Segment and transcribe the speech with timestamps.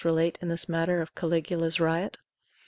[0.03, 2.17] relate in this matter of Caligula's riot?